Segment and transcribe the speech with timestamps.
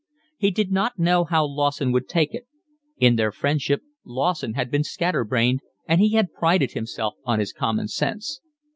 [0.35, 2.47] He did not know how Lawson would take it.
[2.97, 7.53] In their friendship Lawson had been scatter brained and he had prided himself on his
[7.53, 8.41] common sense.